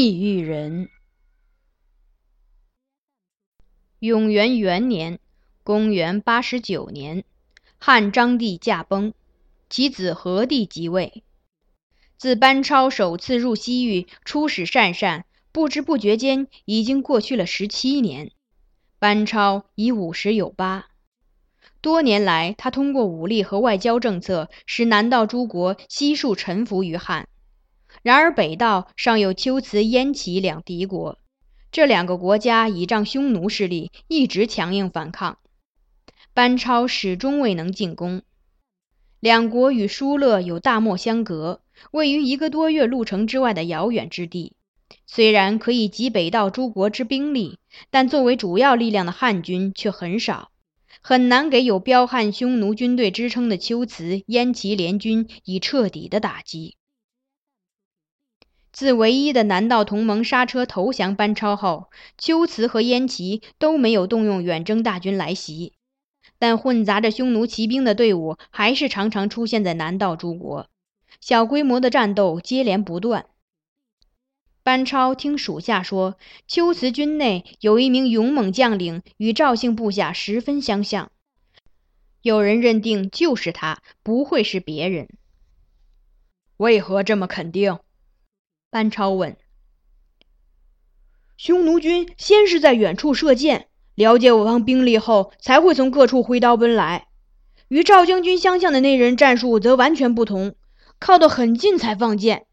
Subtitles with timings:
[0.00, 0.88] 异域人。
[3.98, 5.18] 永元元年
[5.62, 7.22] （公元八十九年），
[7.76, 9.12] 汉章帝驾崩，
[9.68, 11.22] 其子和帝即位。
[12.16, 18.32] 自班超首次入西域，出使鄯善，不知不觉间已经过去了十七年。
[18.98, 20.86] 班超已五十有八。
[21.82, 27.28] 多年来，他通过武力和外交政策，使南道诸国悉数臣服于汉。
[28.02, 31.18] 然而，北道尚有龟兹、燕齐两敌国，
[31.70, 35.38] 这两个国家倚仗匈奴势力，一直强硬反抗。
[36.32, 38.22] 班超始终未能进攻。
[39.18, 44.54] 两国与疏勒有大漠相隔，位于一个多月路程之外的遥远之地。
[45.06, 47.58] 虽然可以集北道诸国之兵力，
[47.90, 50.50] 但作为主要力量的汉军却很少。
[51.02, 56.76] 很难给有彪悍匈奴军队支撑的龟兹、燕齐联军以彻底的打击。
[58.80, 65.74] 自唯一的南道同盟刹车投降班超后，龟兹和燕齐都没有动用远征大军来袭，
[66.38, 70.66] 但混杂着匈奴骑兵的队伍还是常常出现在南道诸国，
[71.20, 73.26] 小规模的战斗接连不断。
[74.62, 76.16] 班超听属下说，
[76.48, 81.12] 龟兹军内有一名勇猛将领，与赵姓部下十分相像。
[82.22, 85.06] 有人认定就是他，不会是别人。
[86.56, 87.78] 为何这么肯定？
[88.70, 89.36] 班超问。
[91.36, 97.08] 匈奴军先是在远处射箭，了解我方兵力后，才会从各处挥刀奔来。
[97.68, 100.54] 与赵将军相像的那人战术则完全不同，
[100.98, 102.46] 靠得很近才放箭。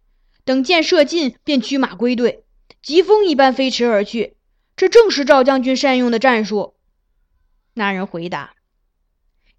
[0.43, 2.45] 等箭射尽，便驱马归队，
[2.81, 4.37] 疾风一般飞驰而去。
[4.75, 6.75] 这正是赵将军善用的战术。
[7.73, 8.55] 那人回答。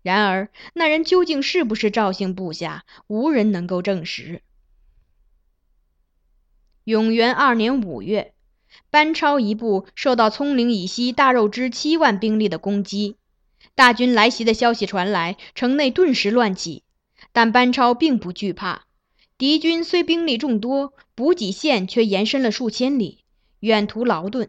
[0.03, 4.43] 然而，那人究竟是不是赵姓部下，无人能够证实。
[6.89, 8.33] 永元二年五月，
[8.89, 13.17] 班超一部受到葱岭以西大肉支七万兵力的攻击，
[13.75, 16.85] 大军来袭的消息传来，城内顿时乱起。
[17.31, 18.87] 但班超并不惧怕。
[19.37, 23.19] 敌军虽兵力众多，补给线却延伸了数千里，
[23.61, 24.49] 远途劳顿。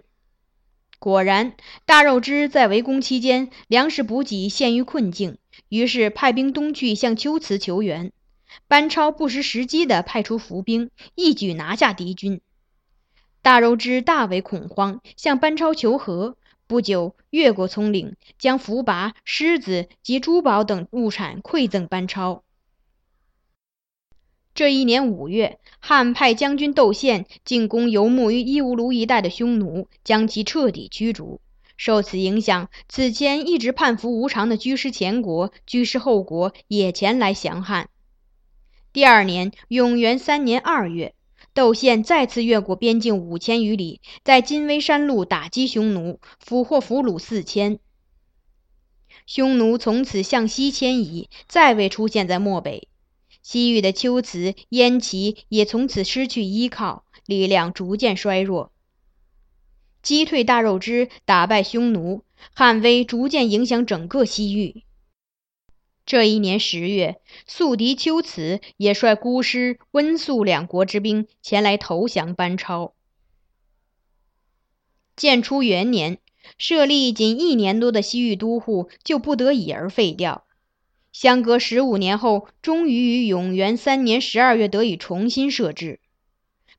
[0.97, 1.55] 果然，
[1.85, 8.13] 大肉之在围攻期间，粮食补给陷于困境，于是派兵东去向龟兹求援。
[8.67, 12.41] 班超不失时机地派出伏兵，一举拿下敌军。
[13.41, 16.35] 大肉之大为恐慌，向班超求和。
[16.67, 22.43] 不久，越过葱岭，将伏拔、狮子及珠宝等物产馈赠班超。
[24.53, 31.41] 这一年五月，汉派将军窦宪进攻游牧于伊吾卢一带的匈奴，将其彻底驱逐。
[31.75, 37.89] 受此影响，此前一直叛服无常的居师前国、居师后国也前来降汉。
[38.91, 41.13] 第二年，永元三年二月，
[41.53, 47.79] 窦宪再次越过边境五千余里，在金威山路打击匈奴，俘获俘虏四千。
[49.27, 52.87] 匈奴从此向西迁移，再未出现在漠北。
[53.43, 58.71] 西域的龟兹、燕齐也从此失去依靠，力量逐渐衰弱。
[60.01, 62.23] 击退大肉支，打败匈奴，
[62.55, 64.83] 汉威逐渐影响整个西域。
[66.09, 72.95] 这一年十月，宿敌龟兹也率姑师、温宿两国之兵前来投降班超。
[75.15, 76.17] 建初元年，
[76.57, 80.47] 设立仅一年多的西域都护就不得已而废掉。
[81.11, 85.99] 相隔十五年后，终于于永元三年十二月得以重新设置。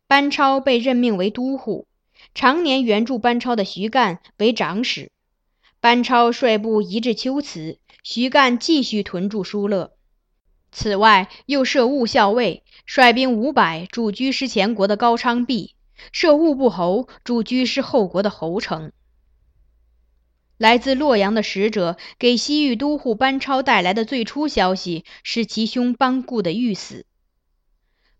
[0.09, 1.87] 班超被任命为都护，
[2.35, 5.13] 常年援助班超的徐干为长史。
[5.79, 9.93] 班超率部移至龟兹，徐干继续屯驻疏勒。
[10.73, 15.75] 此外，又设务校尉，率兵五百驻居师前国的高昌壁，
[16.13, 18.93] 设务部侯驻居师后国的侯城。
[20.57, 27.07] 来自洛阳的使者给西域都护班超带来的最初消息是其兄班固的遇死。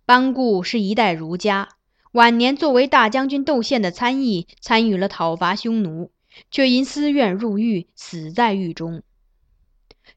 [0.07, 1.69] 班固是一代儒家，
[2.13, 6.11] 晚年作为大将军窦宪的参议，参与了讨伐匈奴，
[6.51, 9.03] 却因私怨入狱，死在狱中。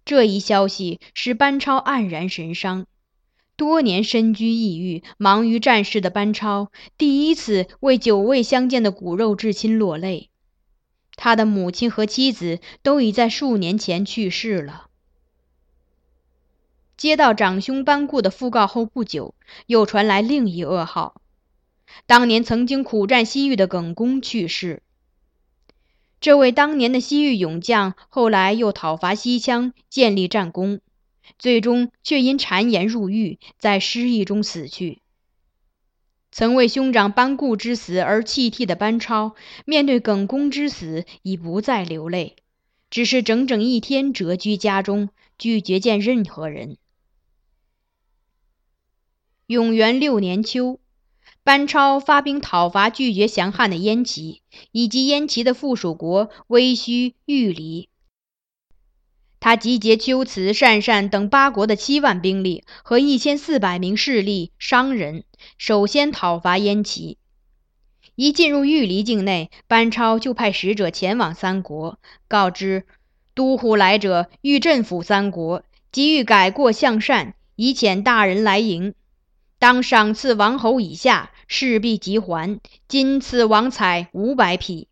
[0.06, 2.86] 这一消息使班超黯然神伤。
[3.56, 10.30] 多年身居异域、忙于战事的班超，第一次为久未相见的骨肉至亲落泪。
[11.16, 14.88] 他的母亲和妻子都已在数年前去世了。
[16.98, 19.36] 接到长兄班固的讣告后不久，
[19.68, 21.22] 又传来另一噩耗：
[22.08, 24.82] 当年曾经苦战西域的耿恭去世。
[26.24, 30.80] 这位当年的西域勇将，后来又讨伐西羌，建立战功，
[31.38, 35.02] 最终却因谗言入狱，在失意中死去。
[36.32, 39.36] 曾为兄长班固之死而泣涕的班超，
[39.66, 42.38] 面对耿恭之死已不再流泪，
[42.90, 46.78] 只是整整一天蛰居家中，拒绝见任何人。
[49.48, 50.80] 永元六年秋，
[51.44, 54.42] 班超发兵讨伐拒绝降汉的燕齐，
[54.72, 57.90] 以及燕齐的附属国威须、豫黎。
[59.42, 65.26] 他集结龟兹、鄯善等八国的七万兵力和一千四百名势力商人，
[65.58, 67.18] 首先讨伐燕齐。
[68.16, 72.00] 一进入玉离境内，班超就派使者前往三国，
[72.30, 72.86] 告知
[73.36, 78.94] 都护来者欲镇抚三国，急欲改过向善，以遣大人来迎。
[79.60, 82.60] 当赏赐王侯以下，势必即还。
[82.88, 84.88] 今赐王彩五百匹。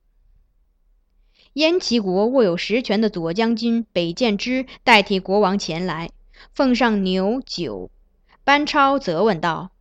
[1.53, 6.11] 燕齐国握有实权的左将军北建之代替国王前来，
[6.53, 7.91] 奉上牛酒。
[8.43, 9.71] 班超责问道：“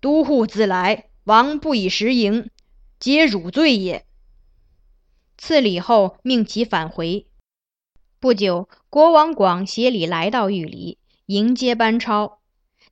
[0.00, 2.48] 都护自来，王不以实迎，
[2.98, 4.06] 皆汝罪也。”
[5.36, 7.26] 赐礼后，命其返回。
[8.20, 12.38] 不久，国王广携礼来到玉里迎接班超，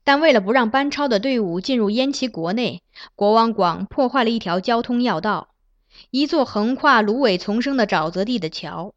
[0.02, 2.82] 但为了不让班超的队伍进入燕齐国内，
[3.14, 5.55] 国王广破坏了一条交通要道。
[6.11, 8.94] 一座横跨芦苇丛生的沼泽地的桥，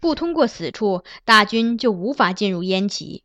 [0.00, 3.22] 不通过此处，大军就无法进入燕齐。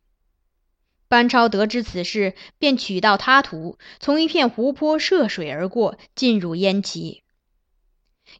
[1.08, 7.22] 班超得知此事，便取道他途，从一片湖泊涉水而过，进入燕齐。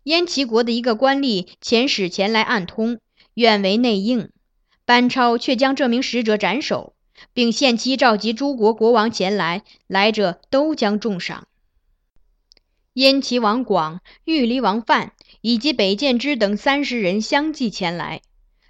[0.02, 2.98] 燕齐国的一个官吏遣使前来暗通，
[3.34, 4.30] 愿为内应。
[4.84, 6.95] 班超却将这名使者斩首，
[7.32, 11.46] 并限期召集诸国国王前来，来者都将重赏。
[12.92, 18.22] 燕齐王广、玉离王范以及北建之等三十人相继前来，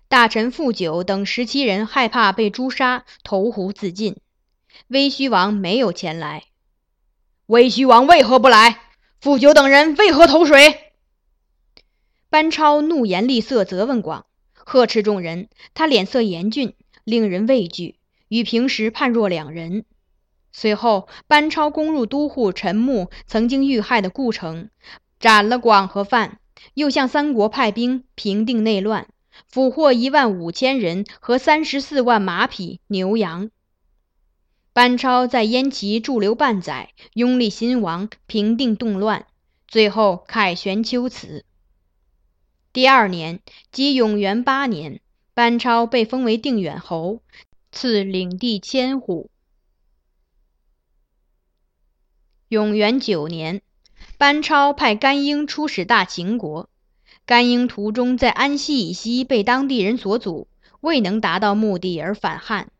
[0.08, 4.16] 大臣傅九等十七人害怕被诛杀，投湖自尽。
[4.88, 6.44] 威虚王没有前来。
[7.46, 8.81] 威虚王为何不来？
[9.20, 10.92] 傅九等人为何投水？
[12.28, 15.49] 班超怒颜厉色，责问广，呵斥众人。
[15.72, 17.96] 他脸色严峻，令人畏惧，
[18.28, 19.84] 与平时判若两人。
[20.52, 24.70] 随后，班超攻入都护陈穆曾经遇害的故城，
[25.20, 26.38] 斩了广和范，
[26.75, 29.06] 又向三国派兵平定内乱，
[29.49, 33.50] 俘获一万五千人和三十四万马匹牛羊。
[34.73, 39.26] 班超在燕齐驻留半载，拥立新王，平定动乱，
[39.67, 41.44] 最后凯旋秋辞。
[42.73, 43.40] 第二年，
[43.73, 45.00] 即永元八年，
[45.32, 47.23] 班超被封为定远侯，
[47.76, 49.28] 赐领地千户。
[52.49, 53.61] 永元九年，
[54.17, 56.70] 班超派甘英出使大秦国。
[57.26, 60.49] 甘英途中在安西以西被当地人所阻，
[60.81, 62.73] 未能达到目的而反汉。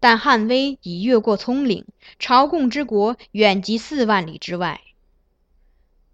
[0.00, 1.86] 但汉威已越过葱岭，
[2.18, 4.80] 朝贡之国远及四万里之外。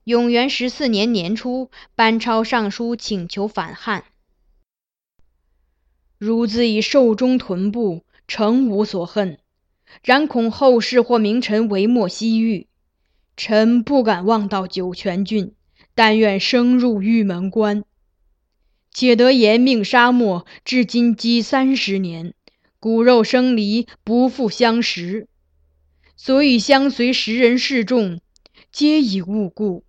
[0.05, 4.05] 永元十四年年初，班超上书请求反汉。
[6.19, 9.39] 孺子以寿终臀部，诚无所恨，
[10.03, 12.67] 然恐后世或名臣为莫西域。
[13.37, 15.53] 臣不敢望到九泉郡，
[15.95, 17.85] 但愿升入玉门关。
[18.91, 22.33] 且得延命沙漠，至今积三十年，
[22.81, 25.29] 骨肉生离，不复相识。
[26.17, 28.21] 所以相随十人示众，
[28.73, 29.85] 皆已误故。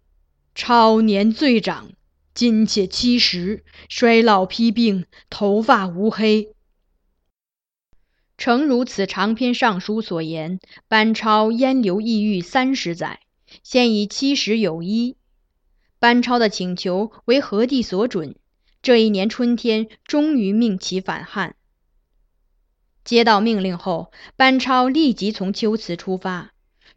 [0.54, 1.92] 超年最长，
[2.34, 6.50] 今且七十，衰老披病，头发乌黑。
[8.38, 13.20] 诚如此长篇上书所言，班超烟流抑郁三十载。
[13.64, 15.16] 现已七十有一，
[16.00, 18.36] 班超的请求为何帝所准。
[18.82, 21.56] 这一年春天，终于命其返汉。
[23.04, 26.52] 接到命令后，班超立即从龟兹出发。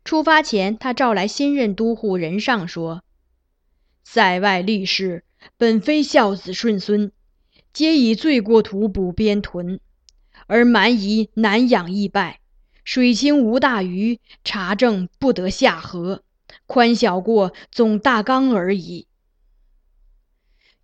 [0.05, 3.03] 出发前，他召来新任都护任上说
[4.05, 5.25] ：“塞外立士，
[5.57, 7.13] 本非孝子顺孙，
[7.73, 9.81] 皆以罪过徒捕边屯，
[10.51, 12.41] 而蛮夷难养易败，
[12.83, 16.25] 水清无大鱼，查证不得下河。”
[16.67, 19.07] 宽小过总大纲而已。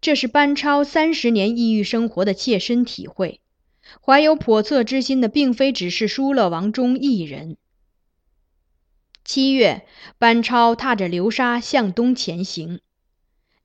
[0.00, 3.40] 这是班超三十年异域生活的切身体会。
[4.00, 7.56] 怀有叵测之心的，并非只是疏勒王中一人。
[9.24, 9.84] 七月，
[10.18, 12.80] 班超踏着流沙向东前行。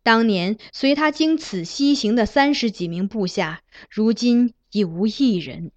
[0.02, 5.72] 当年随他经此西行的三十几名部下，如今已无一人，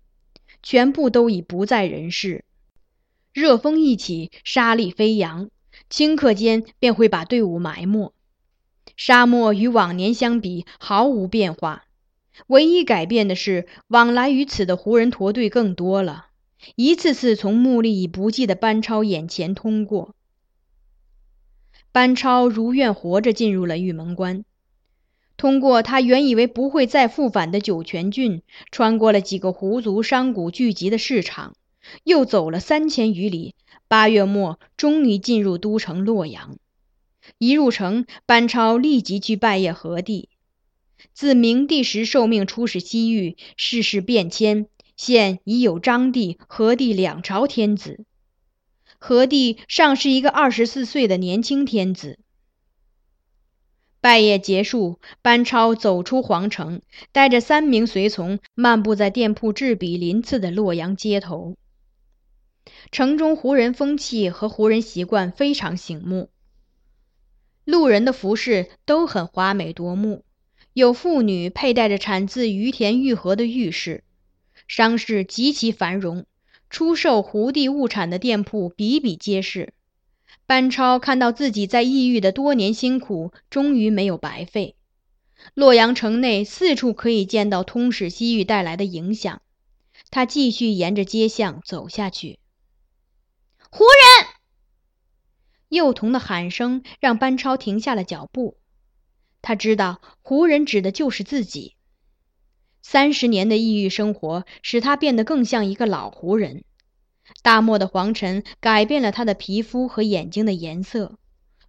[0.65, 2.45] 全部都已不在人世。
[3.33, 5.49] 热风一起，沙粒飞扬。
[5.91, 8.15] 顷刻间便会把队伍埋没。
[8.97, 11.85] 沙漠与往年相比毫无变化，
[12.47, 16.27] 唯一改变的是往来于此的胡人驼队更多了，
[16.77, 20.15] 一次次从目力已不济的班超眼前通过。
[21.91, 24.45] 班超如愿活着进入了玉门关。
[25.37, 31.55] 通过他原以为不会再复返的酒泉郡，穿过了几个胡族商贾聚集的市场，
[32.05, 33.55] 又走了三千余里，
[33.89, 36.57] 八月末终于进入都城洛阳。
[37.39, 40.29] 一入城，班超立即去拜谒何帝。
[41.13, 48.05] 自明帝时受命出使西域，世事变迁，现已有章帝、何帝两朝天子。
[48.99, 52.19] 何帝尚是一个二十四岁的年轻天子。
[54.05, 61.57] 拜谒结束，班超走出皇城，带着三名随从，漫步在店铺栉比鳞次的洛阳街头。
[62.93, 66.29] 城中胡人风气和胡人习惯非常醒目，
[67.65, 70.23] 路人的服饰都很华美夺目，
[70.75, 74.05] 有妇女佩戴着产自于田玉河的玉饰，
[74.69, 76.27] 商市极其繁荣，
[76.69, 79.73] 出售胡地物产的店铺比比皆是。
[80.47, 84.77] 班超看到自己在异域的多年辛苦，终于没有白费。
[85.55, 89.43] 洛阳城内四处可以见到通使西域带来的影响。
[90.11, 92.39] 他继续沿着街巷走下去。
[93.71, 94.29] 胡人！
[95.69, 98.59] 幼童的喊声让班超停下了脚步。
[99.43, 101.75] 他知道，胡人指的就是自己。
[102.81, 106.65] 三十年的异域生活使他变得更像一个老胡人。
[107.43, 111.19] 大漠的黄尘改变了他的皮肤和眼睛的颜色，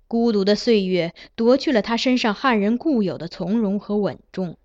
[0.07, 4.57] 孤独的岁月夺去了他身上汉人固有的从容和稳重。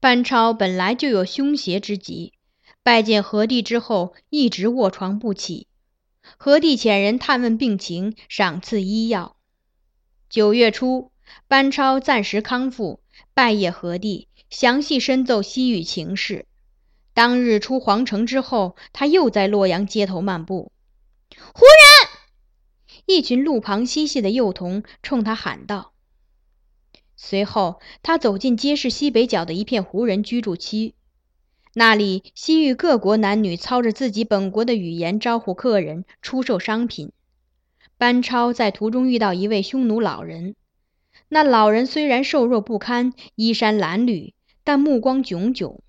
[0.00, 2.32] 班超本来就有凶邪之疾，
[2.82, 5.68] 拜见何帝之后一直卧床不起。
[6.38, 9.36] 何帝遣人探问病情，赏赐医药。
[10.28, 11.12] 九月初，
[11.46, 13.00] 班超暂时康复，
[13.34, 16.46] 拜谒何帝，详细申奏西域情事。
[17.14, 20.72] 当日出皇城之后，他又在洛阳街头漫步。
[21.52, 22.08] 胡人！
[23.06, 25.92] 一群路旁嬉戏的幼童冲他喊道。
[27.16, 30.94] 随后，他走进街市西北角的一片胡人居住区，
[31.74, 37.12] 那里西域各国男女操着自己本国的语言招呼客人，出售商品。
[37.98, 40.56] 班超在途中遇到一位匈奴老人，
[41.28, 44.32] 那老人虽然瘦弱不堪，衣衫褴褛，
[44.64, 45.82] 但目光炯炯。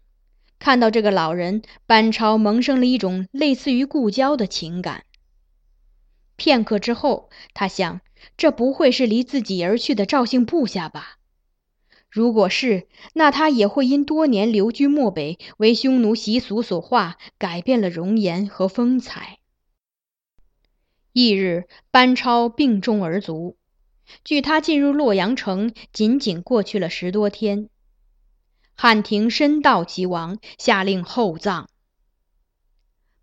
[0.64, 5.04] 看到这个老人，班超萌生了一种类似于故交的情感。
[6.38, 8.00] 片刻之后，他想，
[8.38, 11.18] 这不会是离自己而去的赵姓部下吧？
[12.10, 19.40] 如果是，那他也会因多年流居漠北，为匈奴习俗所化，改变了容颜和风采。
[21.12, 23.58] 翌日，班超病重而卒。
[24.24, 27.68] 距他进入洛阳城，仅仅过去了十多天。
[28.76, 31.70] 汉廷深悼其亡，下令厚葬。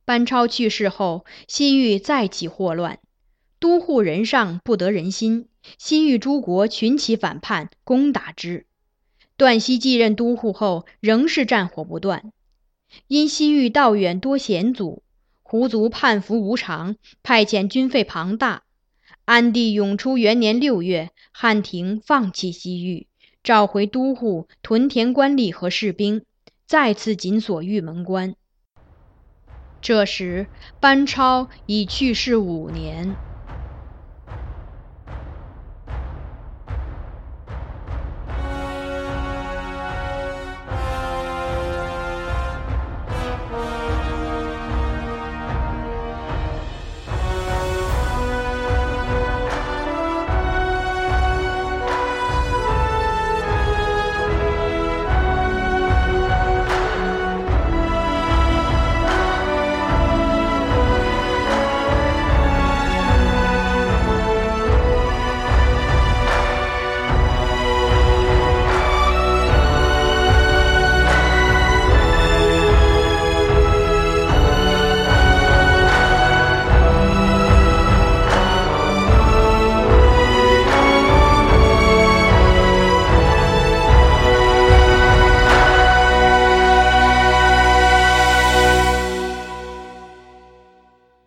[0.04, 2.98] 班超去世后，西域再起祸乱，
[3.58, 8.66] 都护人上不得人心，西域诸国群起反叛，攻打之。
[9.36, 12.32] 段熙继任都护后，仍是战火不断。
[13.06, 15.02] 因西域道远多险阻，
[15.42, 18.64] 胡族叛服无常，派遣军费庞大。
[19.26, 23.06] 安帝永初元年六月，汉廷放弃西域。
[23.42, 26.24] 召回都护、屯田官吏和士兵，
[26.66, 28.34] 再次紧锁玉门关。
[29.80, 30.46] 这时，
[30.78, 33.29] 班超已去世五年。